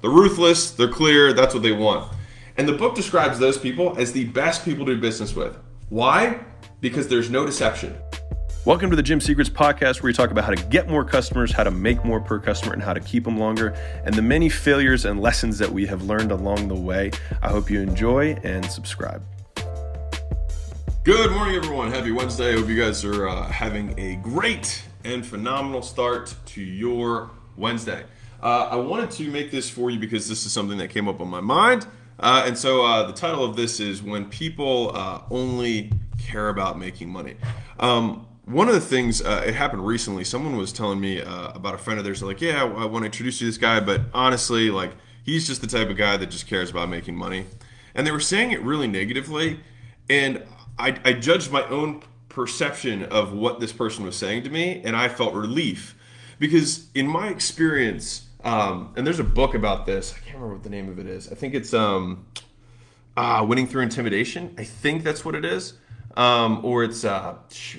They're 0.00 0.10
ruthless, 0.10 0.70
they're 0.70 0.86
clear, 0.86 1.32
that's 1.32 1.54
what 1.54 1.64
they 1.64 1.72
want. 1.72 2.12
And 2.56 2.68
the 2.68 2.72
book 2.72 2.94
describes 2.94 3.36
those 3.40 3.58
people 3.58 3.98
as 3.98 4.12
the 4.12 4.26
best 4.26 4.64
people 4.64 4.86
to 4.86 4.94
do 4.94 5.00
business 5.00 5.34
with. 5.34 5.58
Why? 5.88 6.38
Because 6.80 7.08
there's 7.08 7.30
no 7.30 7.44
deception. 7.44 7.96
Welcome 8.64 8.90
to 8.90 8.96
the 8.96 9.02
Gym 9.02 9.20
Secrets 9.20 9.50
podcast, 9.50 10.00
where 10.00 10.10
we 10.10 10.12
talk 10.12 10.30
about 10.30 10.44
how 10.44 10.54
to 10.54 10.64
get 10.66 10.88
more 10.88 11.04
customers, 11.04 11.50
how 11.50 11.64
to 11.64 11.72
make 11.72 12.04
more 12.04 12.20
per 12.20 12.38
customer, 12.38 12.74
and 12.74 12.82
how 12.82 12.92
to 12.92 13.00
keep 13.00 13.24
them 13.24 13.38
longer, 13.38 13.70
and 14.04 14.14
the 14.14 14.22
many 14.22 14.48
failures 14.48 15.04
and 15.04 15.20
lessons 15.20 15.58
that 15.58 15.68
we 15.68 15.84
have 15.86 16.04
learned 16.04 16.30
along 16.30 16.68
the 16.68 16.76
way. 16.76 17.10
I 17.42 17.48
hope 17.48 17.68
you 17.68 17.80
enjoy 17.80 18.38
and 18.44 18.64
subscribe. 18.66 19.20
Good 21.02 21.32
morning, 21.32 21.56
everyone. 21.56 21.90
Happy 21.90 22.12
Wednesday. 22.12 22.50
I 22.50 22.56
hope 22.56 22.68
you 22.68 22.80
guys 22.80 23.04
are 23.04 23.28
uh, 23.28 23.48
having 23.48 23.98
a 23.98 24.14
great 24.16 24.80
and 25.02 25.26
phenomenal 25.26 25.82
start 25.82 26.36
to 26.46 26.62
your 26.62 27.30
Wednesday. 27.56 28.04
Uh, 28.42 28.68
I 28.70 28.76
wanted 28.76 29.10
to 29.12 29.30
make 29.30 29.50
this 29.50 29.68
for 29.68 29.90
you 29.90 29.98
because 29.98 30.28
this 30.28 30.46
is 30.46 30.52
something 30.52 30.78
that 30.78 30.88
came 30.88 31.08
up 31.08 31.20
on 31.20 31.28
my 31.28 31.40
mind. 31.40 31.86
Uh, 32.20 32.44
and 32.46 32.56
so 32.56 32.84
uh, 32.84 33.06
the 33.06 33.12
title 33.12 33.44
of 33.44 33.56
this 33.56 33.80
is 33.80 34.02
When 34.02 34.26
People 34.26 34.92
uh, 34.94 35.22
Only 35.30 35.92
Care 36.18 36.48
About 36.48 36.78
Making 36.78 37.10
Money. 37.10 37.34
Um, 37.78 38.26
one 38.44 38.68
of 38.68 38.74
the 38.74 38.80
things, 38.80 39.20
uh, 39.22 39.44
it 39.46 39.54
happened 39.54 39.86
recently. 39.86 40.24
Someone 40.24 40.56
was 40.56 40.72
telling 40.72 41.00
me 41.00 41.20
uh, 41.20 41.50
about 41.52 41.74
a 41.74 41.78
friend 41.78 41.98
of 41.98 42.04
theirs. 42.04 42.22
Like, 42.22 42.40
yeah, 42.40 42.62
I 42.62 42.86
want 42.86 43.02
to 43.02 43.06
introduce 43.06 43.40
you 43.40 43.46
to 43.46 43.50
this 43.50 43.58
guy, 43.58 43.80
but 43.80 44.02
honestly, 44.14 44.70
like, 44.70 44.92
he's 45.22 45.46
just 45.46 45.60
the 45.60 45.66
type 45.66 45.90
of 45.90 45.96
guy 45.96 46.16
that 46.16 46.30
just 46.30 46.46
cares 46.46 46.70
about 46.70 46.88
making 46.88 47.16
money. 47.16 47.44
And 47.94 48.06
they 48.06 48.10
were 48.10 48.20
saying 48.20 48.52
it 48.52 48.62
really 48.62 48.86
negatively. 48.86 49.60
And 50.08 50.44
I, 50.78 50.96
I 51.04 51.12
judged 51.12 51.50
my 51.50 51.66
own 51.68 52.02
perception 52.28 53.02
of 53.04 53.32
what 53.32 53.58
this 53.60 53.72
person 53.72 54.04
was 54.04 54.16
saying 54.16 54.44
to 54.44 54.50
me, 54.50 54.80
and 54.84 54.94
I 54.96 55.08
felt 55.08 55.34
relief. 55.34 55.96
Because 56.38 56.88
in 56.94 57.06
my 57.06 57.28
experience, 57.28 58.27
um, 58.48 58.94
and 58.96 59.06
there's 59.06 59.20
a 59.20 59.24
book 59.24 59.54
about 59.54 59.84
this. 59.84 60.14
I 60.14 60.20
can't 60.20 60.36
remember 60.36 60.54
what 60.54 60.62
the 60.62 60.70
name 60.70 60.88
of 60.88 60.98
it 60.98 61.06
is. 61.06 61.30
I 61.30 61.34
think 61.34 61.54
it's 61.54 61.74
um, 61.74 62.26
uh, 63.16 63.44
Winning 63.46 63.66
Through 63.66 63.82
Intimidation. 63.82 64.54
I 64.56 64.64
think 64.64 65.04
that's 65.04 65.22
what 65.22 65.34
it 65.34 65.44
is. 65.44 65.74
Um, 66.16 66.64
or 66.64 66.82
it's 66.82 67.04
uh, 67.04 67.34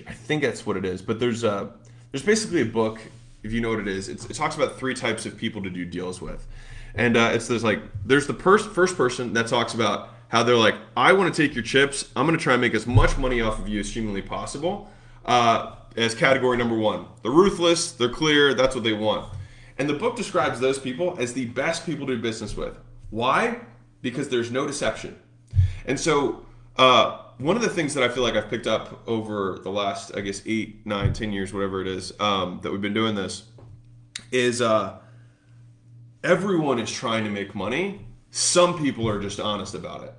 I 0.07 0.13
think 0.13 0.43
that's 0.43 0.65
what 0.65 0.77
it 0.77 0.85
is. 0.85 1.01
But 1.01 1.19
there's 1.19 1.43
uh, 1.43 1.71
there's 2.11 2.23
basically 2.23 2.61
a 2.61 2.65
book. 2.65 3.01
If 3.41 3.51
you 3.51 3.61
know 3.61 3.69
what 3.69 3.79
it 3.79 3.87
is, 3.87 4.09
it 4.09 4.19
talks 4.33 4.55
about 4.55 4.77
three 4.77 4.93
types 4.93 5.25
of 5.25 5.37
people 5.37 5.63
to 5.63 5.69
do 5.69 5.85
deals 5.85 6.21
with, 6.21 6.45
and 6.93 7.17
uh, 7.17 7.31
it's 7.33 7.47
there's 7.47 7.63
like 7.63 7.81
there's 8.05 8.27
the 8.27 8.33
pers- 8.33 8.65
first 8.65 8.95
person 8.95 9.33
that 9.33 9.47
talks 9.47 9.73
about 9.73 10.09
how 10.27 10.43
they're 10.43 10.55
like, 10.55 10.75
I 10.95 11.13
want 11.13 11.33
to 11.33 11.41
take 11.41 11.55
your 11.55 11.63
chips. 11.63 12.09
I'm 12.15 12.27
going 12.27 12.37
to 12.37 12.43
try 12.43 12.53
and 12.53 12.61
make 12.61 12.75
as 12.75 12.85
much 12.85 13.17
money 13.17 13.41
off 13.41 13.57
of 13.59 13.67
you 13.67 13.79
as 13.79 13.91
humanly 13.91 14.21
possible. 14.21 14.89
Uh, 15.25 15.75
as 15.97 16.13
category 16.13 16.57
number 16.57 16.77
one, 16.77 17.07
they're 17.23 17.31
ruthless. 17.31 17.93
They're 17.93 18.09
clear. 18.09 18.53
That's 18.53 18.75
what 18.75 18.83
they 18.83 18.93
want. 18.93 19.33
And 19.79 19.89
the 19.89 19.93
book 19.93 20.17
describes 20.17 20.59
those 20.59 20.77
people 20.77 21.15
as 21.19 21.33
the 21.33 21.45
best 21.45 21.85
people 21.85 22.05
to 22.07 22.17
do 22.17 22.21
business 22.21 22.55
with. 22.55 22.77
Why? 23.09 23.61
Because 24.01 24.27
there's 24.27 24.51
no 24.51 24.67
deception. 24.67 25.17
And 25.85 25.97
so, 25.97 26.45
uh, 26.75 27.21
one 27.37 27.55
of 27.55 27.61
the 27.61 27.69
things 27.69 27.93
that 27.93 28.03
I 28.03 28.09
feel 28.09 28.21
like 28.21 28.35
I've 28.35 28.49
picked 28.49 28.67
up 28.67 29.07
over 29.07 29.59
the 29.63 29.71
last, 29.71 30.15
I 30.15 30.19
guess, 30.19 30.41
eight, 30.45 30.85
nine, 30.85 31.13
ten 31.13 31.31
years, 31.31 31.53
whatever 31.53 31.81
it 31.81 31.87
is, 31.87 32.11
um, 32.19 32.59
that 32.61 32.71
we've 32.71 32.81
been 32.81 32.93
doing 32.93 33.15
this, 33.15 33.43
is 34.31 34.61
uh, 34.61 34.99
everyone 36.25 36.79
is 36.79 36.91
trying 36.91 37.23
to 37.23 37.29
make 37.29 37.55
money. 37.55 38.05
Some 38.31 38.77
people 38.77 39.07
are 39.07 39.19
just 39.21 39.39
honest 39.39 39.73
about 39.73 40.03
it. 40.03 40.13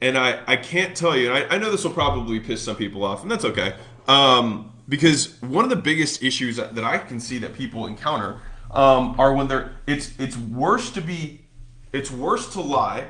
And 0.00 0.16
I, 0.16 0.40
I 0.46 0.56
can't 0.56 0.96
tell 0.96 1.16
you, 1.16 1.32
and 1.32 1.44
I, 1.44 1.56
I 1.56 1.58
know 1.58 1.72
this 1.72 1.82
will 1.82 1.92
probably 1.92 2.38
piss 2.38 2.62
some 2.62 2.76
people 2.76 3.04
off, 3.04 3.22
and 3.22 3.30
that's 3.30 3.44
okay. 3.44 3.74
Um, 4.06 4.72
because 4.88 5.40
one 5.42 5.64
of 5.64 5.70
the 5.70 5.76
biggest 5.76 6.22
issues 6.22 6.56
that 6.56 6.78
I 6.78 6.98
can 6.98 7.18
see 7.18 7.38
that 7.38 7.54
people 7.54 7.86
encounter 7.86 8.40
um, 8.72 9.14
are 9.18 9.34
when 9.34 9.48
they're 9.48 9.72
it's 9.86 10.18
it's 10.18 10.36
worse 10.36 10.90
to 10.92 11.00
be 11.00 11.44
it's 11.92 12.10
worse 12.10 12.52
to 12.54 12.60
lie 12.60 13.06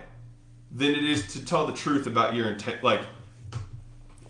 than 0.70 0.90
it 0.90 1.04
is 1.04 1.32
to 1.34 1.44
tell 1.44 1.66
the 1.66 1.72
truth 1.72 2.06
about 2.06 2.34
your 2.34 2.50
intent 2.50 2.82
like 2.82 3.00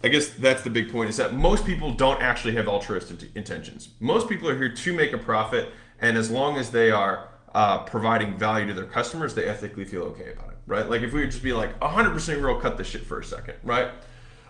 I 0.04 0.08
guess 0.08 0.30
that's 0.30 0.62
the 0.62 0.70
big 0.70 0.90
point 0.90 1.10
is 1.10 1.16
that 1.18 1.32
most 1.32 1.64
people 1.64 1.92
don't 1.92 2.20
actually 2.20 2.56
have 2.56 2.66
altruistic 2.66 3.30
intentions. 3.36 3.90
Most 4.00 4.28
people 4.28 4.48
are 4.48 4.56
here 4.56 4.72
to 4.72 4.92
make 4.92 5.12
a 5.12 5.18
profit, 5.18 5.68
and 6.00 6.18
as 6.18 6.28
long 6.28 6.56
as 6.56 6.72
they 6.72 6.90
are 6.90 7.28
uh, 7.54 7.84
providing 7.84 8.36
value 8.36 8.66
to 8.66 8.74
their 8.74 8.84
customers, 8.84 9.34
they 9.34 9.44
ethically 9.44 9.84
feel 9.84 10.02
okay 10.02 10.32
about 10.32 10.50
it, 10.50 10.58
right? 10.66 10.90
Like 10.90 11.02
if 11.02 11.12
we 11.12 11.20
would 11.20 11.30
just 11.30 11.44
be 11.44 11.52
like 11.52 11.78
100% 11.78 12.42
real, 12.42 12.58
cut 12.60 12.76
the 12.76 12.82
shit 12.82 13.06
for 13.06 13.20
a 13.20 13.24
second, 13.24 13.54
right? 13.62 13.90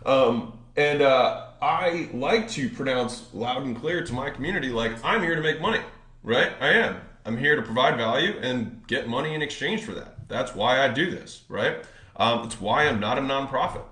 Um, 0.06 0.58
and 0.76 1.02
uh, 1.02 1.48
I 1.60 2.08
like 2.14 2.48
to 2.50 2.70
pronounce 2.70 3.28
loud 3.34 3.64
and 3.64 3.78
clear 3.78 4.02
to 4.02 4.12
my 4.14 4.30
community, 4.30 4.70
like 4.70 4.92
I'm 5.04 5.22
here 5.22 5.36
to 5.36 5.42
make 5.42 5.60
money, 5.60 5.80
right? 6.22 6.52
I 6.60 6.70
am. 6.70 7.00
I'm 7.24 7.36
here 7.36 7.56
to 7.56 7.62
provide 7.62 7.96
value 7.96 8.38
and 8.42 8.82
get 8.86 9.08
money 9.08 9.34
in 9.34 9.42
exchange 9.42 9.82
for 9.82 9.92
that. 9.92 10.28
That's 10.28 10.54
why 10.54 10.84
I 10.84 10.88
do 10.88 11.10
this, 11.10 11.44
right? 11.48 11.84
Um, 12.16 12.44
it's 12.44 12.60
why 12.60 12.86
I'm 12.86 13.00
not 13.00 13.18
a 13.18 13.20
nonprofit. 13.20 13.84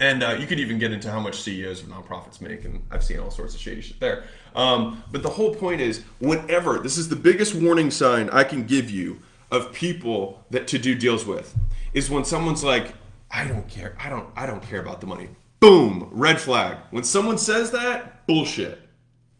And 0.00 0.22
uh, 0.22 0.36
you 0.38 0.46
could 0.46 0.58
even 0.58 0.78
get 0.78 0.92
into 0.92 1.10
how 1.10 1.20
much 1.20 1.40
CEOs 1.40 1.82
of 1.82 1.88
nonprofits 1.88 2.40
make, 2.40 2.64
and 2.64 2.82
I've 2.90 3.04
seen 3.04 3.20
all 3.20 3.30
sorts 3.30 3.54
of 3.54 3.60
shady 3.60 3.80
shit 3.80 4.00
there. 4.00 4.24
Um, 4.54 5.02
but 5.12 5.22
the 5.22 5.30
whole 5.30 5.54
point 5.54 5.80
is, 5.80 6.02
whenever 6.18 6.78
this 6.78 6.98
is 6.98 7.08
the 7.08 7.16
biggest 7.16 7.54
warning 7.54 7.90
sign 7.90 8.28
I 8.30 8.44
can 8.44 8.66
give 8.66 8.90
you 8.90 9.20
of 9.50 9.72
people 9.72 10.44
that 10.50 10.66
to 10.68 10.78
do 10.78 10.94
deals 10.94 11.24
with, 11.24 11.56
is 11.94 12.10
when 12.10 12.24
someone's 12.24 12.64
like, 12.64 12.94
"I 13.30 13.46
don't 13.46 13.68
care, 13.68 13.96
I 14.00 14.08
don't, 14.08 14.28
I 14.34 14.46
don't 14.46 14.62
care 14.62 14.80
about 14.80 15.00
the 15.00 15.06
money." 15.06 15.28
Boom, 15.60 16.08
red 16.10 16.40
flag. 16.40 16.78
When 16.90 17.04
someone 17.04 17.38
says 17.38 17.70
that, 17.70 18.26
bullshit. 18.26 18.80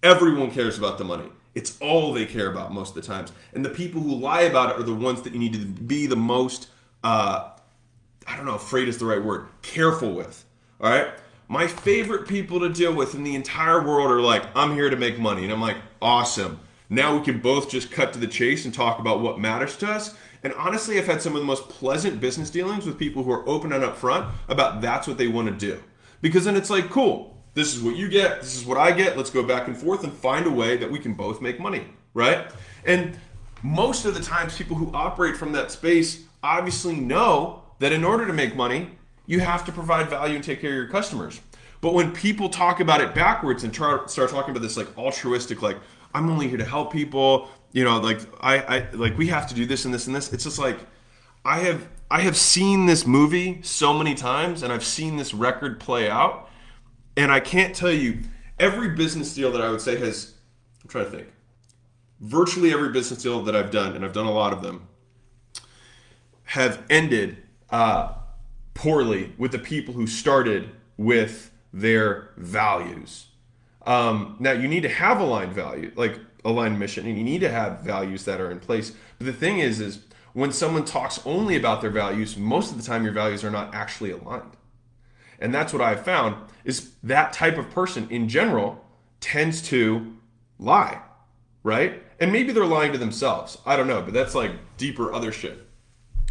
Everyone 0.03 0.53
cares 0.53 0.79
about 0.79 0.97
the 0.99 1.05
money. 1.05 1.29
It's 1.55 1.79
all 1.81 2.13
they 2.13 2.27
care 2.27 2.51
about 2.51 2.73
most 2.73 2.91
of 2.91 2.95
the 2.95 3.03
times. 3.03 3.33
And 3.53 3.65
the 3.65 3.71
people 3.71 4.01
who 4.01 4.15
lie 4.15 4.43
about 4.43 4.71
it 4.71 4.81
are 4.81 4.85
the 4.85 4.95
ones 4.95 5.23
that 5.23 5.33
you 5.33 5.39
need 5.39 5.53
to 5.53 5.65
be 5.67 6.07
the 6.07 6.17
most, 6.17 6.69
uh, 7.05 7.51
I 8.27 8.37
don't 8.37 8.47
know, 8.47 8.55
afraid 8.55 8.89
is 8.89 8.99
the 8.99 9.07
right 9.07 9.23
word, 9.23 9.47
careful 9.61 10.13
with. 10.13 10.45
All 10.81 10.91
right? 10.91 11.09
My 11.49 11.67
favorite 11.67 12.27
people 12.27 12.61
to 12.61 12.71
deal 12.71 12.95
with 12.95 13.15
in 13.15 13.25
the 13.25 13.35
entire 13.35 13.85
world 13.85 14.11
are 14.11 14.21
like, 14.21 14.45
I'm 14.55 14.75
here 14.75 14.89
to 14.89 14.97
make 14.97 15.19
money. 15.19 15.45
And 15.45 15.53
I'm 15.53 15.61
like, 15.61 15.77
awesome. 16.01 16.61
Now 16.89 17.17
we 17.17 17.25
can 17.25 17.41
both 17.41 17.71
just 17.71 17.91
cut 17.91 18.13
to 18.15 18.19
the 18.19 18.27
chase 18.27 18.65
and 18.65 18.73
talk 18.73 18.99
about 18.99 19.21
what 19.21 19.39
matters 19.39 19.77
to 19.79 19.91
us. 19.91 20.15
And 20.43 20.53
honestly, 20.55 20.99
I've 20.99 21.07
had 21.07 21.23
some 21.23 21.35
of 21.35 21.41
the 21.41 21.47
most 21.47 21.69
pleasant 21.69 22.21
business 22.21 22.51
dealings 22.51 22.85
with 22.85 22.99
people 22.99 23.23
who 23.23 23.31
are 23.33 23.49
open 23.49 23.73
and 23.73 23.85
upfront 23.85 24.31
about 24.49 24.81
that's 24.81 25.07
what 25.07 25.19
they 25.19 25.29
want 25.29 25.49
to 25.49 25.55
do. 25.55 25.83
Because 26.21 26.45
then 26.45 26.57
it's 26.57 26.71
like, 26.71 26.91
cool, 26.91 27.42
this 27.55 27.75
is 27.75 27.83
what 27.83 27.97
you 27.97 28.09
get, 28.09 28.41
this 28.41 28.57
is 28.57 28.65
what 28.65 28.79
I 28.79 28.93
get, 28.93 29.17
let's 29.17 29.31
go 29.31 29.43
back 29.43 29.67
and 29.69 29.77
forth 29.77 30.05
and 30.05 30.13
find 30.13 30.47
a 30.47 30.51
way 30.51 30.77
that 30.77 30.91
we 30.91 30.99
can 30.99 31.15
both 31.15 31.41
make 31.41 31.61
money, 31.61 31.85
right? 32.15 32.51
And 32.85 33.19
most 33.63 34.05
of 34.05 34.15
the 34.15 34.23
times, 34.23 34.57
people 34.57 34.77
who 34.77 34.91
operate 34.93 35.37
from 35.37 35.53
that 35.53 35.71
space 35.71 36.25
obviously 36.43 36.97
know 36.97 37.63
that 37.79 37.93
in 37.93 38.05
order 38.05 38.27
to 38.27 38.33
make 38.33 38.57
money, 38.57 38.91
you 39.27 39.41
have 39.41 39.65
to 39.65 39.73
provide 39.73 40.09
value 40.09 40.37
and 40.37 40.45
take 40.45 40.61
care 40.61 40.71
of 40.71 40.77
your 40.77 40.89
customers. 40.89 41.41
But 41.81 41.95
when 41.95 42.13
people 42.13 42.49
talk 42.49 42.81
about 42.81 43.01
it 43.01 43.15
backwards 43.15 43.65
and 43.65 43.73
try, 43.73 44.05
start 44.07 44.31
talking 44.31 44.51
about 44.51 44.63
this 44.63 44.77
like 44.77 44.97
altruistic, 44.97 45.63
like 45.63 45.77
I'm 46.15 46.31
only 46.31 46.49
here 46.49 46.59
to 46.59 46.65
help 46.65 46.93
people, 46.93 47.49
you 47.73 47.85
know, 47.85 47.99
like 47.99 48.21
I, 48.41 48.59
I 48.59 48.91
like 48.93 49.19
we 49.19 49.27
have 49.29 49.49
to 49.49 49.55
do 49.55 49.67
this 49.67 49.85
and 49.85 49.93
this 49.93 50.07
and 50.07 50.15
this. 50.15 50.33
It's 50.33 50.45
just 50.45 50.59
like 50.59 50.79
I 51.45 51.59
have 51.61 51.89
I 52.11 52.21
have 52.21 52.37
seen 52.37 52.87
this 52.87 53.07
movie 53.07 53.61
so 53.63 53.93
many 53.93 54.15
times 54.15 54.63
and 54.63 54.73
I've 54.73 54.85
seen 54.85 55.17
this 55.17 55.35
record 55.35 55.81
play 55.81 56.09
out, 56.09 56.49
and 57.17 57.31
I 57.31 57.41
can't 57.41 57.75
tell 57.75 57.93
you 57.93 58.19
every 58.59 58.91
business 58.91 59.35
deal 59.35 59.53
that 59.53 59.61
I 59.61 59.71
would 59.71 59.81
say 59.81 59.97
has. 59.97 60.35
I'm 60.83 60.89
trying 60.89 61.05
to 61.07 61.11
think. 61.11 61.29
Virtually 62.21 62.73
every 62.73 62.91
business 62.91 63.23
deal 63.23 63.43
that 63.43 63.57
I've 63.57 63.71
done, 63.71 63.97
and 63.97 64.05
I've 64.05 64.13
done 64.13 64.27
a 64.27 64.33
lot 64.33 64.53
of 64.53 64.63
them, 64.63 64.89
have 66.45 66.83
ended 66.89 67.39
uh, 67.71 68.13
poorly 68.75 69.33
with 69.39 69.53
the 69.53 69.59
people 69.59 69.95
who 69.95 70.07
started 70.07 70.71
with 70.97 71.51
their 71.73 72.31
values. 72.37 73.27
Um, 73.87 74.37
now 74.39 74.53
you 74.53 74.69
need 74.69 74.83
to 74.83 74.89
have 74.89 75.21
aligned 75.21 75.53
value, 75.53 75.91
like 75.97 76.19
aligned 76.45 76.79
mission, 76.79 77.07
and 77.07 77.17
you 77.17 77.25
need 77.25 77.41
to 77.41 77.51
have 77.51 77.81
values 77.81 78.25
that 78.25 78.41
are 78.41 78.51
in 78.51 78.61
place. 78.61 78.93
But 79.19 79.27
the 79.27 79.33
thing 79.33 79.59
is, 79.59 79.81
is 79.81 80.05
when 80.33 80.53
someone 80.53 80.85
talks 80.85 81.21
only 81.25 81.57
about 81.57 81.81
their 81.81 81.91
values, 81.91 82.37
most 82.37 82.71
of 82.71 82.77
the 82.77 82.85
time 82.85 83.05
your 83.05 83.13
values 83.13 83.45
are 83.45 83.51
not 83.51 83.75
actually 83.75 84.11
aligned. 84.11 84.57
And 85.43 85.53
that's 85.53 85.73
what 85.73 85.83
I've 85.83 86.05
found 86.05 86.37
is 86.65 86.93
that 87.03 87.33
type 87.33 87.59
of 87.59 87.69
person 87.71 88.07
in 88.11 88.29
general 88.29 88.83
tends 89.21 89.61
to 89.63 90.17
lie, 90.59 91.01
right? 91.65 92.01
And 92.21 92.33
maybe 92.33 92.53
they're 92.53 92.65
lying 92.65 92.93
to 92.93 92.99
themselves. 92.99 93.59
I 93.67 93.77
don't 93.77 93.89
know, 93.89 94.01
but 94.01 94.15
that's 94.15 94.37
like 94.37 94.53
deeper 94.77 95.13
other 95.13 95.33
shit. 95.33 95.67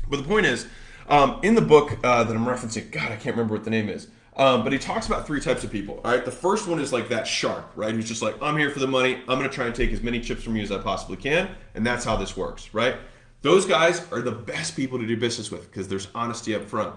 But 0.09 0.17
the 0.17 0.23
point 0.23 0.45
is, 0.45 0.65
um, 1.09 1.41
in 1.43 1.55
the 1.55 1.61
book 1.61 1.97
uh, 2.03 2.23
that 2.23 2.35
I'm 2.35 2.45
referencing, 2.45 2.89
God, 2.89 3.11
I 3.11 3.17
can't 3.17 3.35
remember 3.35 3.53
what 3.53 3.65
the 3.65 3.69
name 3.69 3.89
is. 3.89 4.07
Um, 4.37 4.63
but 4.63 4.71
he 4.71 4.79
talks 4.79 5.07
about 5.07 5.27
three 5.27 5.41
types 5.41 5.65
of 5.65 5.71
people. 5.71 5.99
All 6.05 6.11
right, 6.11 6.23
the 6.23 6.31
first 6.31 6.65
one 6.65 6.79
is 6.79 6.93
like 6.93 7.09
that 7.09 7.27
shark, 7.27 7.65
right? 7.75 7.93
Who's 7.93 8.07
just 8.07 8.21
like, 8.21 8.41
I'm 8.41 8.57
here 8.57 8.69
for 8.69 8.79
the 8.79 8.87
money. 8.87 9.15
I'm 9.27 9.37
going 9.37 9.49
to 9.49 9.49
try 9.49 9.65
and 9.65 9.75
take 9.75 9.91
as 9.91 10.01
many 10.01 10.21
chips 10.21 10.41
from 10.41 10.55
you 10.55 10.63
as 10.63 10.71
I 10.71 10.77
possibly 10.77 11.17
can, 11.17 11.49
and 11.75 11.85
that's 11.85 12.05
how 12.05 12.15
this 12.15 12.37
works, 12.37 12.73
right? 12.73 12.95
Those 13.41 13.65
guys 13.65 14.09
are 14.11 14.21
the 14.21 14.31
best 14.31 14.77
people 14.77 14.99
to 14.99 15.05
do 15.05 15.17
business 15.17 15.51
with 15.51 15.69
because 15.69 15.89
there's 15.89 16.07
honesty 16.15 16.55
up 16.55 16.63
front. 16.63 16.95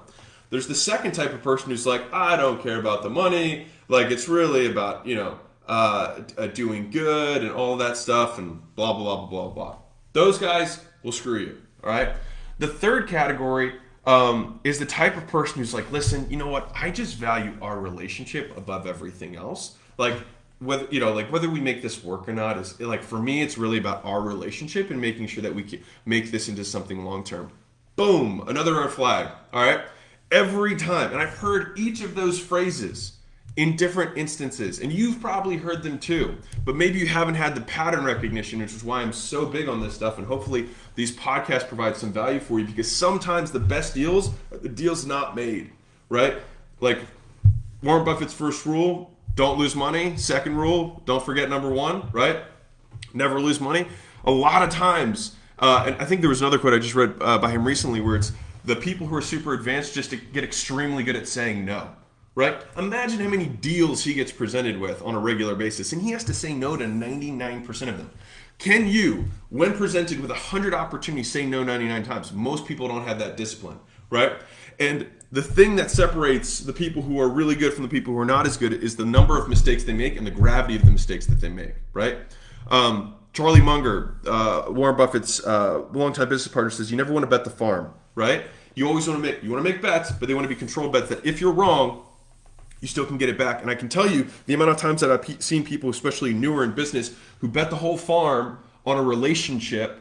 There's 0.51 0.67
the 0.67 0.75
second 0.75 1.13
type 1.13 1.33
of 1.33 1.43
person 1.43 1.71
who's 1.71 1.87
like, 1.87 2.13
I 2.13 2.37
don't 2.37 2.63
care 2.63 2.79
about 2.79 3.03
the 3.03 3.11
money. 3.11 3.67
Like 3.89 4.11
it's 4.11 4.29
really 4.29 4.67
about 4.67 5.07
you 5.07 5.17
know 5.17 5.39
uh, 5.69 6.23
uh, 6.39 6.47
doing 6.49 6.91
good 6.91 7.43
and 7.43 7.51
all 7.51 7.77
that 7.79 7.97
stuff 7.97 8.39
and 8.39 8.61
blah 8.75 8.93
blah 8.93 9.17
blah 9.17 9.27
blah 9.27 9.49
blah. 9.49 9.77
Those 10.13 10.39
guys 10.39 10.81
will 11.03 11.13
screw 11.13 11.41
you. 11.41 11.63
All 11.83 11.91
right. 11.91 12.11
The 12.59 12.69
third 12.69 13.09
category 13.09 13.75
um, 14.07 14.61
is 14.65 14.79
the 14.79 14.87
type 14.87 15.17
of 15.17 15.27
person 15.27 15.59
who's 15.59 15.75
like, 15.75 15.91
listen, 15.91 16.29
you 16.31 16.37
know 16.37 16.49
what? 16.49 16.71
I 16.75 16.91
just 16.91 17.17
value 17.17 17.53
our 17.61 17.81
relationship 17.81 18.57
above 18.57 18.87
everything 18.87 19.37
else. 19.37 19.77
Like 19.99 20.15
whether 20.61 20.87
you 20.91 21.01
know, 21.01 21.13
like 21.13 21.33
whether 21.33 21.51
we 21.51 21.61
make 21.61 21.83
this 21.83 22.03
work 22.03 22.29
or 22.29 22.33
not 22.33 22.59
is 22.59 22.79
like 22.81 23.03
for 23.03 23.19
me, 23.19 23.43
it's 23.43 23.59
really 23.59 23.79
about 23.79 24.05
our 24.05 24.21
relationship 24.21 24.91
and 24.91 25.01
making 25.01 25.27
sure 25.27 25.43
that 25.43 25.55
we 25.55 25.63
can 25.63 25.81
make 26.07 26.31
this 26.31 26.49
into 26.49 26.65
something 26.65 27.05
long 27.05 27.25
term. 27.25 27.51
Boom, 27.97 28.45
another 28.49 28.75
red 28.75 28.91
flag. 28.91 29.29
All 29.53 29.65
right. 29.65 29.81
Every 30.31 30.77
time, 30.77 31.13
and 31.13 31.21
I've 31.21 31.39
heard 31.39 31.79
each 31.79 32.03
of 32.03 32.15
those 32.15 32.39
phrases 32.41 33.13
in 33.57 33.77
different 33.77 34.19
instances, 34.19 34.81
and 34.81 34.93
you've 34.93 35.21
probably 35.21 35.57
heard 35.57 35.83
them 35.83 35.99
too, 35.99 36.37
but 36.65 36.75
maybe 36.75 36.99
you 36.99 37.07
haven't 37.07 37.37
had 37.37 37.55
the 37.55 37.61
pattern 37.63 38.05
recognition, 38.05 38.59
which 38.59 38.73
is 38.73 38.83
why 38.83 39.01
I'm 39.01 39.13
so 39.13 39.47
big 39.47 39.69
on 39.69 39.81
this 39.81 39.95
stuff. 39.95 40.19
And 40.19 40.27
hopefully, 40.27 40.69
these 40.97 41.15
podcasts 41.17 41.69
provide 41.69 41.97
some 41.97 42.13
value 42.13 42.41
for 42.41 42.59
you 42.59 42.67
because 42.67 42.91
sometimes 42.91 43.53
the 43.53 43.61
best 43.61 43.95
deals 43.95 44.31
are 44.51 44.59
the 44.59 44.69
deals 44.69 45.07
not 45.07 45.37
made, 45.37 45.71
right? 46.09 46.39
Like 46.81 46.99
Warren 47.83 48.05
Buffett's 48.05 48.35
first 48.35 48.67
rule 48.67 49.13
don't 49.37 49.59
lose 49.59 49.77
money. 49.77 50.17
Second 50.17 50.57
rule 50.57 51.03
don't 51.05 51.25
forget 51.25 51.49
number 51.49 51.71
one, 51.71 52.09
right? 52.13 52.39
Never 53.13 53.41
lose 53.41 53.61
money. 53.61 53.87
A 54.25 54.31
lot 54.31 54.63
of 54.63 54.71
times, 54.71 55.37
uh, 55.59 55.85
and 55.87 55.97
I 56.01 56.05
think 56.05 56.21
there 56.21 56.31
was 56.31 56.41
another 56.41 56.59
quote 56.59 56.75
I 56.75 56.79
just 56.79 56.95
read 56.95 57.15
uh, 57.21 57.39
by 57.39 57.51
him 57.51 57.65
recently 57.65 58.01
where 58.01 58.17
it's 58.17 58.33
the 58.65 58.77
people 58.77 59.07
who 59.07 59.15
are 59.17 59.23
super 59.23 59.55
advanced 59.55 59.95
just 59.95 60.11
to 60.11 60.17
get 60.17 60.45
extremely 60.45 61.03
good 61.03 61.17
at 61.17 61.29
saying 61.29 61.65
no 61.65 61.91
right? 62.35 62.57
Imagine 62.77 63.21
how 63.21 63.29
many 63.29 63.47
deals 63.47 64.03
he 64.03 64.15
gets 64.15 64.33
presented 64.33 64.79
with 64.79 65.01
on 65.03 65.15
a 65.15 65.19
regular 65.19 65.55
basis, 65.55 65.93
and 65.93 66.03
he 66.03 66.11
has 66.11 66.25
to 66.25 66.35
say 66.35 66.53
no 66.53 66.77
to 66.77 66.85
99% 66.85 67.89
of 67.89 67.99
them. 67.99 68.11
Can 68.59 68.87
you, 68.87 69.27
when 69.51 69.75
presented 69.75 70.21
with 70.21 70.31
100 70.31 70.75
opportunities, 70.75 71.31
say 71.31 71.45
no 71.47 71.65
99 71.65 72.03
times? 72.05 72.33
Most 72.33 72.67
people 72.67 72.89
don't 72.89 73.05
have 73.05 73.19
that 73.19 73.37
discipline, 73.37 73.79
right? 74.11 74.33
And 74.79 75.09
the 75.33 75.43
thing 75.43 75.77
that 75.77 75.91
separates 75.91 76.61
the 76.61 76.73
people 76.73 77.03
who 77.03 77.21
are 77.21 77.29
really 77.29 77.55
good 77.55 77.73
from 77.73 77.83
the 77.83 77.89
people 77.89 78.13
who 78.13 78.19
are 78.19 78.25
not 78.25 78.47
as 78.47 78.57
good 78.57 78.73
is 78.73 78.97
the 78.97 79.05
number 79.05 79.39
of 79.39 79.49
mistakes 79.49 79.85
they 79.85 79.93
make 79.93 80.17
and 80.17 80.27
the 80.27 80.31
gravity 80.31 80.77
of 80.77 80.85
the 80.85 80.91
mistakes 80.91 81.27
that 81.27 81.41
they 81.41 81.49
make, 81.49 81.75
right? 81.93 82.19
Um, 82.69 83.17
Charlie 83.33 83.61
Munger, 83.61 84.17
uh, 84.27 84.67
Warren 84.69 84.97
Buffett's 84.97 85.45
uh, 85.45 85.85
longtime 85.93 86.29
business 86.29 86.53
partner, 86.53 86.71
says 86.71 86.91
you 86.91 86.97
never 86.97 87.13
want 87.13 87.25
to 87.25 87.31
bet 87.31 87.45
the 87.45 87.51
farm, 87.51 87.93
right? 88.15 88.45
You 88.75 88.89
always 88.89 89.07
want 89.09 89.23
to 89.23 89.33
make 89.33 89.43
you 89.43 89.51
want 89.51 89.65
to 89.65 89.71
make 89.71 89.81
bets, 89.81 90.13
but 90.13 90.29
they 90.29 90.35
want 90.35 90.45
to 90.45 90.49
be 90.49 90.55
controlled 90.55 90.93
bets 90.93 91.09
that 91.09 91.25
if 91.25 91.41
you're 91.41 91.53
wrong, 91.53 92.05
you 92.81 92.89
still 92.89 93.07
can 93.07 93.17
get 93.17 93.29
it 93.29 93.39
back. 93.39 93.63
And 93.63 93.71
I 93.71 93.75
can 93.75 93.89
tell 93.89 94.11
you 94.11 94.29
the 94.47 94.55
amount 94.55 94.71
of 94.71 94.77
times 94.77 95.01
that 95.01 95.11
I've 95.11 95.43
seen 95.43 95.65
people, 95.65 95.91
especially 95.91 96.35
newer 96.35 96.65
in 96.65 96.73
business, 96.73 97.15
who 97.39 97.49
bet 97.49 97.71
the 97.71 97.77
whole 97.77 97.97
farm 97.97 98.59
on 98.85 98.99
a 98.99 99.03
relationship. 99.03 100.01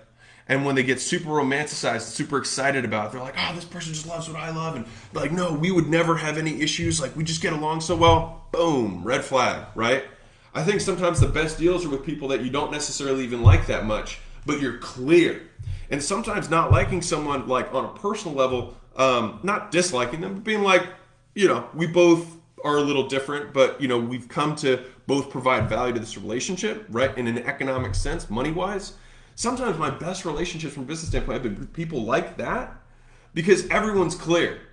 And 0.50 0.65
when 0.65 0.75
they 0.75 0.83
get 0.83 1.00
super 1.00 1.30
romanticized, 1.30 2.01
super 2.01 2.38
excited 2.38 2.83
about 2.83 3.07
it, 3.07 3.12
they're 3.13 3.21
like, 3.21 3.36
oh, 3.38 3.56
this 3.56 3.63
person 3.63 3.94
just 3.94 4.06
loves 4.06 4.27
what 4.27 4.38
I 4.38 4.50
love. 4.51 4.75
And 4.75 4.86
like, 5.13 5.31
no, 5.31 5.54
we 5.54 5.71
would 5.71 5.88
never 5.88 6.18
have 6.18 6.38
any 6.38 6.62
issues. 6.62 7.00
Like, 7.00 7.16
we 7.16 7.24
just 7.24 7.42
get 7.42 7.54
along 7.54 7.80
so 7.80 7.95
well. 7.95 8.48
Boom, 8.51 9.04
red 9.06 9.24
flag, 9.24 9.66
right? 9.75 10.04
I 10.54 10.63
think 10.63 10.81
sometimes 10.81 11.19
the 11.21 11.27
best 11.27 11.57
deals 11.57 11.86
are 11.86 11.89
with 11.89 12.06
people 12.06 12.27
that 12.27 12.42
you 12.42 12.50
don't 12.50 12.71
necessarily 12.71 13.24
even 13.24 13.42
like 13.42 13.68
that 13.68 13.86
much, 13.86 14.19
but 14.45 14.59
you're 14.59 14.77
clear. 14.77 15.42
And 15.94 16.01
sometimes 16.01 16.50
not 16.50 16.72
liking 16.72 17.04
someone, 17.04 17.48
like 17.48 17.72
on 17.72 17.86
a 17.86 17.90
personal 17.90 18.36
level, 18.36 18.75
um, 18.95 19.40
not 19.44 19.69
disliking 19.69 20.22
them, 20.22 20.34
but 20.34 20.44
being 20.44 20.63
like, 20.63 20.88
you 21.36 21.48
know, 21.48 21.69
we 21.75 21.86
both 21.86 22.36
are 22.63 22.78
a 22.78 22.81
little 22.81 23.07
different, 23.07 23.54
but 23.54 23.80
you 23.80 23.88
know 23.88 24.00
we've 24.00 24.28
come 24.28 24.56
to 24.56 24.84
both 25.06 25.30
provide 25.30 25.69
value 25.69 25.94
to 25.94 26.00
this 26.00 26.18
relationship, 26.18 26.88
right? 26.90 27.16
In 27.16 27.28
an 27.28 27.38
economic 27.38 27.94
sense, 27.94 28.28
money 28.28 28.50
wise. 28.50 28.94
Sometimes 29.36 29.78
my 29.78 29.92
best 29.92 30.25
relationships 30.25 30.74
from 30.74 30.86
business 30.86 31.10
standpoint 31.10 31.44
have 31.44 31.56
been 31.56 31.68
people 31.68 32.04
like 32.04 32.38
that 32.38 32.75
because 33.36 33.69
everyone's 33.69 34.16
clear. 34.16 34.72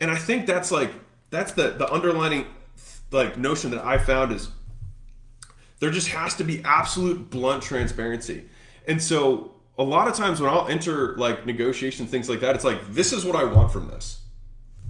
And 0.00 0.10
I 0.10 0.16
think 0.16 0.46
that's 0.46 0.70
like 0.70 0.90
that's 1.30 1.52
the 1.52 1.70
the 1.70 1.90
underlining 1.92 2.46
like 3.10 3.36
notion 3.36 3.70
that 3.70 3.84
I 3.84 3.98
found 3.98 4.32
is 4.32 4.48
there 5.78 5.90
just 5.90 6.08
has 6.08 6.34
to 6.36 6.44
be 6.44 6.62
absolute 6.64 7.30
blunt 7.30 7.62
transparency. 7.62 8.44
And 8.86 9.02
so 9.02 9.52
a 9.78 9.82
lot 9.82 10.08
of 10.08 10.14
times 10.14 10.40
when 10.40 10.50
I'll 10.50 10.68
enter 10.68 11.16
like 11.16 11.46
negotiation 11.46 12.06
things 12.06 12.28
like 12.28 12.40
that, 12.40 12.54
it's 12.54 12.64
like 12.64 12.92
this 12.92 13.12
is 13.12 13.24
what 13.24 13.36
I 13.36 13.44
want 13.44 13.72
from 13.72 13.88
this. 13.88 14.20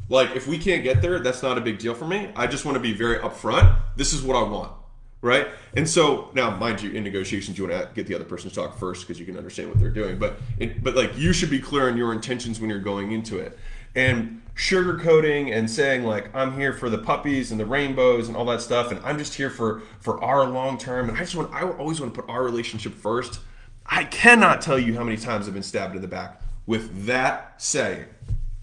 Like 0.08 0.36
if 0.36 0.46
we 0.46 0.58
can't 0.58 0.84
get 0.84 1.02
there, 1.02 1.18
that's 1.18 1.42
not 1.42 1.58
a 1.58 1.60
big 1.60 1.78
deal 1.78 1.94
for 1.94 2.06
me. 2.06 2.30
I 2.36 2.46
just 2.46 2.64
want 2.64 2.76
to 2.76 2.80
be 2.80 2.92
very 2.92 3.18
upfront. 3.18 3.76
This 3.96 4.12
is 4.12 4.22
what 4.22 4.36
I 4.36 4.42
want, 4.42 4.72
right? 5.20 5.48
And 5.76 5.88
so 5.88 6.30
now, 6.32 6.56
mind 6.56 6.80
you, 6.80 6.92
in 6.92 7.02
negotiations, 7.02 7.58
you 7.58 7.66
want 7.66 7.80
to 7.80 7.90
get 7.94 8.06
the 8.06 8.14
other 8.14 8.24
person 8.24 8.48
to 8.48 8.54
talk 8.54 8.78
first 8.78 9.02
because 9.02 9.18
you 9.18 9.26
can 9.26 9.36
understand 9.36 9.68
what 9.68 9.80
they're 9.80 9.90
doing. 9.90 10.18
But 10.18 10.38
it, 10.58 10.84
but 10.84 10.94
like 10.94 11.18
you 11.18 11.32
should 11.32 11.50
be 11.50 11.58
clear 11.58 11.88
on 11.88 11.96
your 11.96 12.12
intentions 12.12 12.60
when 12.60 12.70
you're 12.70 12.78
going 12.78 13.10
into 13.10 13.38
it 13.38 13.58
and 13.96 14.42
sugarcoating 14.54 15.54
and 15.54 15.70
saying 15.70 16.04
like 16.04 16.34
I'm 16.34 16.56
here 16.56 16.72
for 16.72 16.88
the 16.88 16.98
puppies 16.98 17.50
and 17.50 17.58
the 17.60 17.66
rainbows 17.66 18.28
and 18.28 18.36
all 18.36 18.44
that 18.46 18.60
stuff, 18.60 18.92
and 18.92 19.00
I'm 19.04 19.18
just 19.18 19.34
here 19.34 19.50
for 19.50 19.82
for 20.00 20.22
our 20.22 20.46
long 20.46 20.78
term. 20.78 21.08
And 21.08 21.18
I 21.18 21.22
just 21.22 21.34
want 21.34 21.52
I 21.52 21.62
always 21.62 22.00
want 22.00 22.14
to 22.14 22.22
put 22.22 22.30
our 22.30 22.44
relationship 22.44 22.94
first. 22.94 23.40
I 23.84 24.04
cannot 24.04 24.60
tell 24.60 24.78
you 24.78 24.96
how 24.96 25.04
many 25.04 25.16
times 25.16 25.48
I've 25.48 25.54
been 25.54 25.62
stabbed 25.62 25.96
in 25.96 26.02
the 26.02 26.08
back 26.08 26.40
with 26.66 27.06
that 27.06 27.54
saying. 27.60 28.04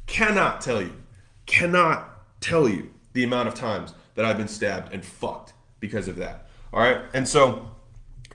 Cannot 0.06 0.62
tell 0.62 0.82
you. 0.82 0.94
Cannot 1.46 2.10
tell 2.42 2.68
you 2.68 2.92
the 3.14 3.24
amount 3.24 3.48
of 3.48 3.56
times 3.56 3.94
that 4.16 4.26
I've 4.26 4.38
been 4.38 4.48
stabbed 4.48 4.94
and 4.94 5.04
fucked 5.04 5.54
because 5.80 6.08
of 6.08 6.18
that. 6.18 6.48
All 6.74 6.82
right. 6.82 7.02
And 7.14 7.28
so, 7.28 7.72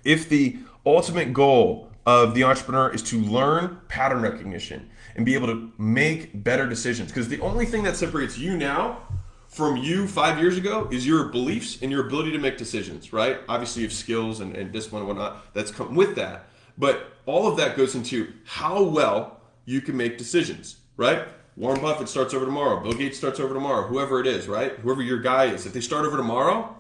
if 0.04 0.28
the 0.28 0.56
ultimate 0.86 1.32
goal 1.32 1.90
of 2.06 2.34
the 2.34 2.44
entrepreneur 2.44 2.90
is 2.90 3.02
to 3.02 3.20
learn 3.20 3.78
pattern 3.88 4.22
recognition 4.22 4.88
and 5.18 5.26
be 5.26 5.34
able 5.34 5.48
to 5.48 5.72
make 5.78 6.44
better 6.44 6.66
decisions. 6.66 7.10
Because 7.10 7.28
the 7.28 7.40
only 7.40 7.66
thing 7.66 7.82
that 7.82 7.96
separates 7.96 8.38
you 8.38 8.56
now 8.56 9.02
from 9.48 9.76
you 9.76 10.06
five 10.06 10.38
years 10.38 10.56
ago 10.56 10.88
is 10.92 11.04
your 11.04 11.24
beliefs 11.24 11.82
and 11.82 11.90
your 11.90 12.06
ability 12.06 12.30
to 12.30 12.38
make 12.38 12.56
decisions, 12.56 13.12
right? 13.12 13.40
Obviously, 13.48 13.82
you 13.82 13.88
have 13.88 13.92
skills 13.92 14.38
and, 14.38 14.54
and 14.56 14.70
discipline 14.70 15.02
and 15.02 15.08
whatnot 15.08 15.52
that's 15.54 15.72
come 15.72 15.96
with 15.96 16.14
that. 16.14 16.48
But 16.78 17.14
all 17.26 17.48
of 17.48 17.56
that 17.56 17.76
goes 17.76 17.96
into 17.96 18.32
how 18.44 18.80
well 18.84 19.40
you 19.64 19.80
can 19.80 19.96
make 19.96 20.18
decisions, 20.18 20.76
right? 20.96 21.26
Warren 21.56 21.80
Buffett 21.80 22.08
starts 22.08 22.32
over 22.32 22.44
tomorrow. 22.44 22.80
Bill 22.80 22.92
Gates 22.92 23.18
starts 23.18 23.40
over 23.40 23.52
tomorrow. 23.52 23.88
Whoever 23.88 24.20
it 24.20 24.28
is, 24.28 24.46
right? 24.46 24.76
Whoever 24.76 25.02
your 25.02 25.18
guy 25.18 25.46
is. 25.46 25.66
If 25.66 25.72
they 25.72 25.80
start 25.80 26.06
over 26.06 26.16
tomorrow, 26.16 26.76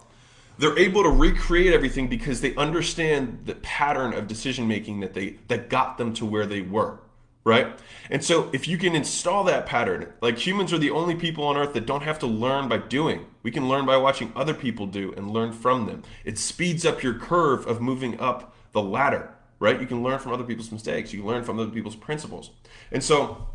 they're 0.58 0.78
able 0.78 1.02
to 1.02 1.10
recreate 1.10 1.72
everything 1.72 2.06
because 2.06 2.40
they 2.40 2.54
understand 2.54 3.40
the 3.46 3.56
pattern 3.56 4.12
of 4.12 4.28
decision 4.28 4.68
making 4.68 5.00
that 5.00 5.14
they 5.14 5.38
that 5.48 5.68
got 5.68 5.98
them 5.98 6.14
to 6.14 6.24
where 6.24 6.46
they 6.46 6.60
were 6.60 7.00
right? 7.48 7.80
And 8.10 8.22
so 8.22 8.50
if 8.52 8.68
you 8.68 8.78
can 8.78 8.94
install 8.94 9.42
that 9.44 9.66
pattern, 9.66 10.12
like 10.20 10.38
humans 10.38 10.72
are 10.72 10.78
the 10.78 10.90
only 10.90 11.14
people 11.14 11.44
on 11.44 11.56
earth 11.56 11.72
that 11.72 11.86
don't 11.86 12.02
have 12.02 12.18
to 12.20 12.26
learn 12.26 12.68
by 12.68 12.78
doing. 12.78 13.26
We 13.42 13.50
can 13.50 13.68
learn 13.68 13.86
by 13.86 13.96
watching 13.96 14.32
other 14.36 14.54
people 14.54 14.86
do 14.86 15.12
and 15.16 15.30
learn 15.30 15.52
from 15.52 15.86
them. 15.86 16.02
It 16.24 16.38
speeds 16.38 16.84
up 16.84 17.02
your 17.02 17.14
curve 17.14 17.66
of 17.66 17.80
moving 17.80 18.20
up 18.20 18.54
the 18.72 18.82
ladder, 18.82 19.30
right? 19.58 19.80
You 19.80 19.86
can 19.86 20.02
learn 20.02 20.18
from 20.18 20.32
other 20.32 20.44
people's 20.44 20.70
mistakes. 20.70 21.12
You 21.12 21.20
can 21.20 21.28
learn 21.28 21.42
from 21.42 21.58
other 21.58 21.70
people's 21.70 21.96
principles. 21.96 22.50
And 22.92 23.02
so 23.02 23.48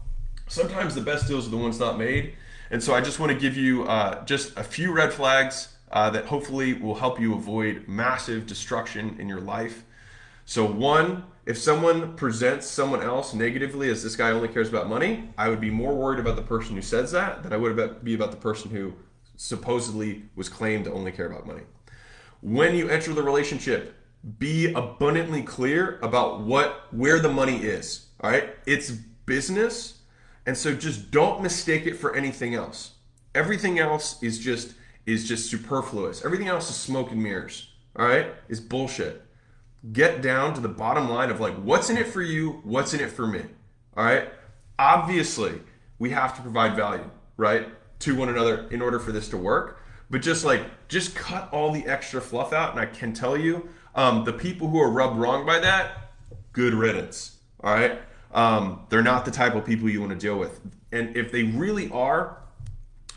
sometimes 0.48 0.96
the 0.96 1.02
best 1.02 1.28
deals 1.28 1.48
are 1.48 1.52
the 1.52 1.58
ones 1.58 1.80
not 1.80 1.98
made. 1.98 2.36
And 2.72 2.82
so 2.82 2.96
I 2.96 3.02
just 3.02 3.20
want 3.20 3.32
to 3.32 3.38
give 3.38 3.56
you 3.56 3.84
uh, 3.84 4.26
just 4.26 4.58
a 4.58 4.64
few 4.64 4.92
red 4.92 5.14
flags 5.14 5.70
uh, 5.92 6.10
that 6.10 6.26
hopefully 6.26 6.74
will 6.74 6.96
help 6.96 7.20
you 7.20 7.36
avoid 7.36 7.88
massive 7.88 8.48
destruction 8.48 9.18
in 9.20 9.30
your 9.30 9.42
life. 9.42 9.84
So 10.46 10.66
one, 10.66 11.24
if 11.46 11.58
someone 11.58 12.16
presents 12.16 12.68
someone 12.68 13.02
else 13.02 13.34
negatively 13.34 13.90
as 13.90 14.04
this 14.04 14.16
guy 14.16 14.32
only 14.32 14.48
cares 14.48 14.70
about 14.70 14.90
money, 14.90 15.30
I 15.38 15.50
would 15.50 15.62
be 15.62 15.70
more 15.70 15.94
worried 15.94 16.20
about 16.20 16.36
the 16.36 16.42
person 16.42 16.76
who 16.76 16.82
says 16.82 17.12
that 17.12 17.44
than 17.44 17.54
I 17.54 17.58
would 17.58 18.04
be 18.04 18.14
about 18.14 18.32
the 18.32 18.38
person 18.38 18.72
who 18.72 18.94
supposedly 19.36 20.24
was 20.36 20.50
claimed 20.50 20.86
to 20.86 20.94
only 20.94 21.12
care 21.12 21.26
about 21.26 21.48
money. 21.48 21.64
When 22.42 22.76
you 22.76 22.90
enter 22.90 23.14
the 23.14 23.24
relationship, 23.24 23.96
be 24.40 24.74
abundantly 24.74 25.44
clear 25.44 26.00
about 26.02 26.42
what 26.42 26.88
where 26.92 27.20
the 27.20 27.30
money 27.30 27.58
is. 27.58 28.08
All 28.22 28.30
right? 28.30 28.50
It's 28.66 28.92
business, 28.92 30.00
and 30.46 30.58
so 30.58 30.74
just 30.74 31.12
don't 31.12 31.42
mistake 31.42 31.86
it 31.86 31.96
for 31.96 32.16
anything 32.16 32.56
else. 32.56 32.92
Everything 33.36 33.80
else 33.80 34.22
is 34.22 34.40
just 34.40 34.76
is 35.06 35.28
just 35.28 35.50
superfluous. 35.50 36.24
Everything 36.24 36.48
else 36.48 36.70
is 36.70 36.78
smoke 36.78 37.12
and 37.12 37.22
mirrors. 37.22 37.70
All 37.98 38.06
right? 38.06 38.28
Is 38.48 38.62
bullshit 38.62 39.24
get 39.92 40.22
down 40.22 40.54
to 40.54 40.62
the 40.62 40.70
bottom 40.70 41.10
line 41.10 41.30
of 41.30 41.40
like 41.40 41.56
what's 41.56 41.90
in 41.90 41.98
it 41.98 42.08
for 42.08 42.22
you, 42.22 42.62
what's 42.63 42.94
in 42.94 43.02
it 43.02 43.12
for 43.12 43.28
me. 43.28 43.42
All 43.98 44.04
right. 44.04 44.30
Obviously, 44.80 45.60
we 46.00 46.12
have 46.12 46.36
to 46.36 46.42
provide 46.42 46.75
value, 46.75 47.10
right, 47.38 47.68
to 48.00 48.16
one 48.16 48.30
another 48.30 48.68
in 48.70 48.82
order 48.82 49.00
for 49.00 49.12
this 49.12 49.30
to 49.30 49.38
work. 49.38 49.80
But 50.10 50.22
just 50.22 50.46
like 50.46 50.62
just 50.88 51.16
cut 51.16 51.52
all 51.52 51.72
the 51.72 51.86
extra 51.86 52.22
fluff 52.22 52.54
out, 52.54 52.72
and 52.72 52.80
I 52.80 52.86
can 52.86 53.13
tell 53.13 53.38
you, 53.38 53.70
um, 53.96 54.24
the 54.24 54.34
people 54.34 54.68
who 54.68 54.80
are 54.80 54.90
rubbed 54.90 55.18
wrong 55.18 55.46
by 55.46 55.60
that, 55.60 56.12
good 56.52 56.74
riddance. 56.74 57.38
All 57.63 57.74
right. 57.74 58.00
Um, 58.34 58.86
they're 58.90 59.04
not 59.04 59.25
the 59.25 59.32
type 59.32 59.54
of 59.56 59.66
people 59.66 59.90
you 59.90 60.00
want 60.00 60.12
to 60.12 60.18
deal 60.18 60.38
with. 60.38 60.60
And 60.92 61.16
if 61.16 61.32
they 61.32 61.44
really 61.44 61.90
are 61.92 62.38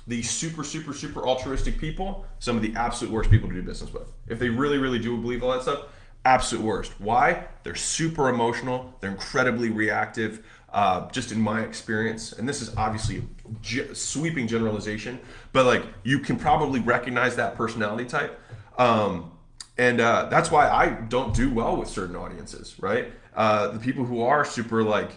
the 0.06 0.22
super, 0.22 0.62
super, 0.62 0.92
super 0.92 1.26
altruistic 1.26 1.78
people, 1.78 2.26
some 2.38 2.56
of 2.56 2.62
the 2.62 2.74
absolute 2.76 3.12
worst 3.12 3.30
people 3.30 3.48
to 3.48 3.54
do 3.54 3.62
business 3.62 3.92
with. 3.92 4.12
If 4.28 4.38
they 4.38 4.48
really, 4.48 4.78
really 4.78 4.98
do 4.98 5.16
believe 5.16 5.42
all 5.42 5.52
that 5.52 5.62
stuff, 5.62 5.86
absolute 6.26 6.64
worst. 6.64 6.92
Why? 7.00 7.46
They're 7.62 7.76
super 7.76 8.28
emotional. 8.28 8.92
They're 9.00 9.12
incredibly 9.12 9.70
reactive. 9.70 10.44
Uh, 10.72 11.08
just 11.10 11.32
in 11.32 11.40
my 11.40 11.60
experience, 11.62 12.32
and 12.32 12.46
this 12.46 12.60
is 12.60 12.76
obviously 12.76 13.18
a 13.18 13.22
ge- 13.62 13.96
sweeping 13.96 14.46
generalization, 14.46 15.18
but 15.52 15.64
like 15.64 15.82
you 16.02 16.18
can 16.18 16.36
probably 16.36 16.80
recognize 16.80 17.36
that 17.36 17.54
personality 17.54 18.04
type. 18.04 18.38
Um, 18.76 19.30
and 19.78 20.00
uh, 20.00 20.26
that's 20.28 20.50
why 20.50 20.68
I 20.68 20.88
don't 21.08 21.32
do 21.34 21.50
well 21.50 21.76
with 21.76 21.88
certain 21.88 22.16
audiences, 22.16 22.74
right? 22.78 23.12
Uh, 23.34 23.68
the 23.68 23.78
people 23.78 24.04
who 24.04 24.20
are 24.20 24.44
super 24.44 24.82
like 24.82 25.12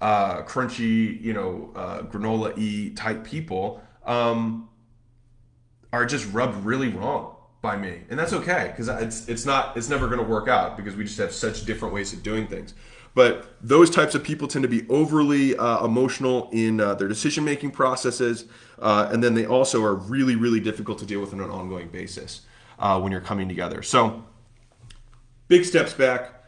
uh, 0.00 0.42
crunchy, 0.42 1.20
you 1.20 1.32
know, 1.32 1.70
uh, 1.76 2.02
granola 2.02 2.56
e 2.58 2.90
type 2.90 3.24
people 3.24 3.82
um, 4.04 4.68
are 5.92 6.06
just 6.06 6.32
rubbed 6.32 6.64
really 6.64 6.88
wrong 6.88 7.33
by 7.64 7.76
me, 7.76 8.02
and 8.10 8.18
that's 8.18 8.32
okay 8.32 8.68
because 8.70 8.88
it's 9.02 9.28
it's 9.28 9.44
not 9.44 9.76
it's 9.76 9.88
never 9.88 10.06
going 10.06 10.20
to 10.20 10.26
work 10.26 10.46
out 10.46 10.76
because 10.76 10.94
we 10.94 11.02
just 11.02 11.18
have 11.18 11.32
such 11.32 11.64
different 11.64 11.92
ways 11.92 12.12
of 12.12 12.22
doing 12.22 12.46
things. 12.46 12.74
But 13.14 13.56
those 13.62 13.90
types 13.90 14.14
of 14.14 14.22
people 14.22 14.46
tend 14.46 14.64
to 14.64 14.68
be 14.68 14.86
overly 14.88 15.56
uh, 15.56 15.84
emotional 15.84 16.50
in 16.52 16.80
uh, 16.80 16.94
their 16.94 17.08
decision 17.08 17.44
making 17.44 17.70
processes, 17.70 18.44
uh, 18.78 19.08
and 19.10 19.24
then 19.24 19.34
they 19.34 19.46
also 19.46 19.82
are 19.82 19.94
really 19.94 20.36
really 20.36 20.60
difficult 20.60 20.98
to 20.98 21.06
deal 21.06 21.20
with 21.20 21.32
on 21.32 21.40
an 21.40 21.50
ongoing 21.50 21.88
basis 21.88 22.42
uh, 22.78 23.00
when 23.00 23.10
you're 23.10 23.20
coming 23.20 23.48
together. 23.48 23.82
So 23.82 24.22
big 25.48 25.64
steps 25.64 25.94
back 25.94 26.44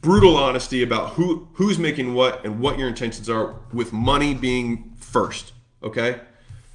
brutal 0.00 0.36
honesty 0.36 0.82
about 0.82 1.10
who 1.10 1.48
who's 1.54 1.78
making 1.78 2.12
what 2.12 2.44
and 2.44 2.60
what 2.60 2.78
your 2.78 2.88
intentions 2.88 3.30
are 3.30 3.54
with 3.72 3.92
money 3.92 4.34
being 4.34 4.92
first 4.98 5.52
okay 5.82 6.20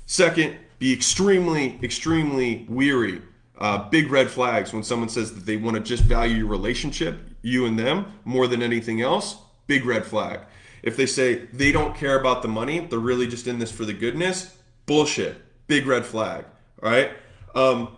second 0.06 0.58
be 0.80 0.92
extremely 0.92 1.78
extremely 1.84 2.66
weary 2.68 3.22
uh, 3.60 3.90
big 3.90 4.10
red 4.10 4.30
flags 4.32 4.74
when 4.74 4.84
someone 4.84 5.10
says 5.10 5.34
that 5.36 5.46
they 5.46 5.58
want 5.58 5.76
to 5.76 5.84
just 5.84 6.04
value 6.04 6.38
your 6.38 6.48
relationship 6.48 7.20
you 7.42 7.66
and 7.66 7.78
them 7.78 8.14
more 8.26 8.48
than 8.48 8.62
anything 8.64 9.02
else 9.02 9.38
big 9.68 9.86
red 9.86 10.06
flag. 10.06 10.40
If 10.82 10.96
they 10.96 11.06
say 11.06 11.46
they 11.54 11.72
don't 11.72 11.96
care 11.96 12.20
about 12.20 12.42
the 12.42 12.48
money 12.48 12.80
they're 12.80 13.00
really 13.00 13.28
just 13.28 13.48
in 13.48 13.60
this 13.60 13.72
for 13.72 13.86
the 13.86 13.94
goodness 13.94 14.58
bullshit 14.86 15.38
big 15.68 15.86
red 15.86 16.06
flag 16.06 16.46
all 16.82 16.90
right? 16.90 17.12
Um, 17.54 17.96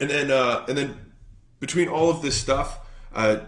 and 0.00 0.08
then 0.08 0.30
uh, 0.30 0.64
and 0.68 0.76
then 0.76 0.98
between 1.60 1.88
all 1.88 2.10
of 2.10 2.22
this 2.22 2.40
stuff 2.40 2.80
uh, 3.14 3.40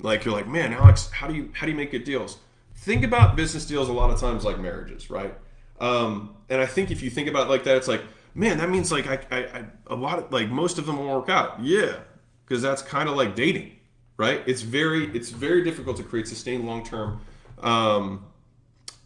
like 0.00 0.24
you're 0.24 0.34
like 0.34 0.48
man 0.48 0.72
alex 0.72 1.10
how 1.10 1.28
do 1.28 1.34
you 1.34 1.50
how 1.52 1.66
do 1.66 1.72
you 1.72 1.78
make 1.78 1.90
good 1.90 2.04
deals? 2.04 2.38
Think 2.74 3.04
about 3.04 3.36
business 3.36 3.64
deals 3.66 3.88
a 3.88 3.92
lot 3.92 4.10
of 4.10 4.18
times 4.18 4.44
like 4.44 4.58
marriages 4.58 5.10
right? 5.10 5.34
Um, 5.80 6.36
and 6.48 6.60
i 6.60 6.66
think 6.66 6.90
if 6.90 7.02
you 7.02 7.10
think 7.10 7.28
about 7.28 7.46
it 7.46 7.50
like 7.50 7.64
that 7.64 7.76
it's 7.76 7.88
like 7.88 8.02
man 8.34 8.58
that 8.58 8.70
means 8.70 8.90
like 8.90 9.06
I, 9.06 9.18
I, 9.30 9.38
I 9.38 9.64
a 9.88 9.94
lot 9.94 10.18
of 10.18 10.32
like 10.32 10.48
most 10.48 10.78
of 10.78 10.86
them 10.86 10.98
will 10.98 11.08
work 11.08 11.28
out. 11.28 11.62
Yeah. 11.62 11.96
Because 12.44 12.62
that's 12.62 12.82
kind 12.82 13.08
of 13.08 13.16
like 13.16 13.34
dating 13.34 13.72
right? 14.18 14.42
It's 14.46 14.62
very 14.62 15.06
it's 15.16 15.30
very 15.30 15.64
difficult 15.64 15.96
to 15.96 16.02
create 16.02 16.28
sustained 16.28 16.66
long-term 16.66 17.20
um, 17.60 18.24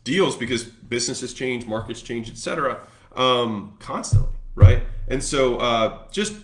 deals 0.04 0.36
because 0.36 0.64
businesses 0.64 1.32
change 1.32 1.66
markets 1.66 2.02
change 2.02 2.28
etc 2.30 2.80
um, 3.14 3.76
constantly 3.78 4.30
right? 4.56 4.82
And 5.06 5.22
so 5.22 5.58
uh, 5.58 6.08
just 6.10 6.34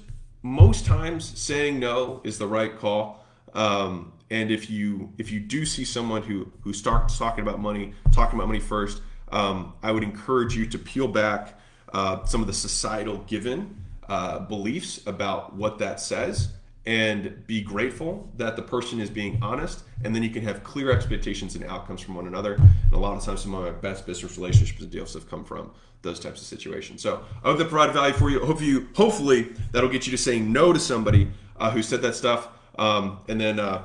most 0.43 0.87
times 0.87 1.37
saying 1.39 1.81
no 1.81 2.21
is 2.23 2.39
the 2.39 2.47
right 2.47 2.77
call. 2.79 3.25
Um, 3.55 4.13
and 4.31 4.51
if 4.51 4.71
you 4.71 5.13
if 5.19 5.33
you 5.33 5.41
do 5.41 5.67
see 5.67 5.85
someone 5.85 6.23
who 6.23 6.51
who 6.61 6.73
starts 6.73 7.19
talking 7.19 7.43
about 7.43 7.59
money, 7.59 7.95
talking 8.13 8.39
about 8.39 8.47
money 8.47 8.61
first, 8.61 9.03
um, 9.33 9.75
I 9.83 9.91
would 9.91 10.05
encourage 10.05 10.55
you 10.55 10.67
to 10.67 10.79
peel 10.79 11.09
back 11.09 11.59
uh, 11.93 12.25
some 12.25 12.41
of 12.41 12.47
the 12.47 12.53
societal 12.53 13.19
given 13.27 13.77
uh, 14.09 14.41
beliefs 14.41 15.07
about 15.07 15.55
what 15.55 15.79
that 15.79 16.01
says 16.01 16.49
and 16.85 17.47
be 17.47 17.61
grateful 17.61 18.29
that 18.37 18.57
the 18.57 18.63
person 18.63 19.01
is 19.01 19.09
being 19.09 19.39
honest. 19.41 19.85
And 20.05 20.15
then 20.15 20.23
you 20.23 20.31
can 20.31 20.43
have 20.43 20.65
clear 20.65 20.91
expectations 20.91 21.55
and 21.55 21.65
outcomes 21.65 22.01
from 22.01 22.17
one 22.17 22.27
another. 22.27 22.55
And 22.55 22.93
a 22.93 22.99
lot 22.99 23.17
of 23.17 23.25
times 23.25 23.43
some 23.43 23.55
of 23.55 23.63
my 23.63 23.71
best 23.71 24.05
business 24.05 24.37
relationships 24.37 24.81
and 24.81 24.91
deals 24.91 25.15
have 25.15 25.31
come 25.31 25.45
from 25.45 25.71
those 26.03 26.19
types 26.19 26.41
of 26.41 26.47
situations. 26.47 27.01
So 27.01 27.25
i 27.45 27.49
hope 27.49 27.59
that 27.59 27.69
provided 27.69 27.93
value 27.93 28.15
for 28.15 28.29
you. 28.31 28.45
Hope 28.45 28.61
you 28.61 28.89
hopefully 28.95 29.51
that'll 29.71 29.91
get 29.91 30.07
you 30.07 30.11
to 30.11 30.19
saying 30.19 30.53
no 30.53 30.73
to 30.73 30.81
somebody 30.81 31.29
uh, 31.57 31.71
who 31.71 31.83
said 31.83 32.03
that 32.03 32.17
stuff. 32.17 32.49
Um, 32.77 33.21
and 33.29 33.41
then 33.41 33.61
uh, 33.61 33.83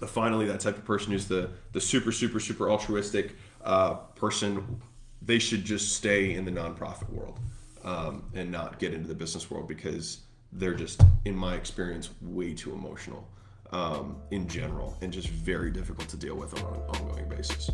the 0.00 0.06
finally 0.06 0.46
that 0.46 0.60
type 0.60 0.76
of 0.76 0.84
person 0.84 1.12
who's 1.12 1.26
the 1.26 1.50
the 1.72 1.80
super 1.80 2.12
super 2.12 2.40
super 2.40 2.70
altruistic 2.70 3.36
uh, 3.64 3.94
person 4.16 4.80
they 5.28 5.38
should 5.38 5.62
just 5.62 5.92
stay 5.92 6.32
in 6.32 6.46
the 6.46 6.50
nonprofit 6.50 7.08
world 7.10 7.38
um, 7.84 8.24
and 8.34 8.50
not 8.50 8.78
get 8.78 8.94
into 8.94 9.06
the 9.06 9.14
business 9.14 9.50
world 9.50 9.68
because 9.68 10.20
they're 10.52 10.74
just 10.74 11.02
in 11.26 11.36
my 11.36 11.54
experience 11.54 12.08
way 12.22 12.54
too 12.54 12.72
emotional 12.72 13.28
um, 13.70 14.16
in 14.30 14.48
general 14.48 14.96
and 15.02 15.12
just 15.12 15.28
very 15.28 15.70
difficult 15.70 16.08
to 16.08 16.16
deal 16.16 16.34
with 16.34 16.54
on 16.64 16.74
an 16.74 16.80
ongoing 16.88 17.28
basis 17.28 17.70